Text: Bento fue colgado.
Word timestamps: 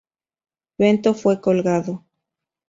Bento 0.79 1.13
fue 1.13 1.39
colgado. 1.41 2.07